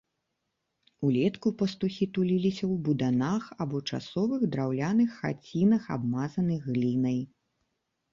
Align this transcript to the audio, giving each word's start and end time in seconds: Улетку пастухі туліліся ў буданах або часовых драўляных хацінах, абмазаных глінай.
Улетку 1.07 1.49
пастухі 1.59 2.05
туліліся 2.15 2.63
ў 2.71 2.77
буданах 2.87 3.43
або 3.65 3.81
часовых 3.89 4.41
драўляных 4.55 5.09
хацінах, 5.19 5.83
абмазаных 5.97 6.65
глінай. 6.73 7.19